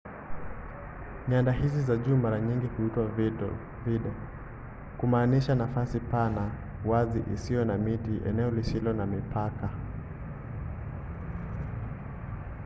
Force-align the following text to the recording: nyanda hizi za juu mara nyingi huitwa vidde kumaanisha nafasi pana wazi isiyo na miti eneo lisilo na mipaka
nyanda 1.27 1.51
hizi 1.51 1.81
za 1.81 1.97
juu 1.97 2.17
mara 2.17 2.39
nyingi 2.39 2.65
huitwa 2.67 3.07
vidde 3.85 4.11
kumaanisha 4.97 5.55
nafasi 5.55 5.99
pana 5.99 6.51
wazi 6.85 7.23
isiyo 7.33 7.65
na 7.65 7.77
miti 7.77 8.21
eneo 8.29 8.51
lisilo 8.51 8.93
na 8.93 9.05
mipaka 9.05 9.69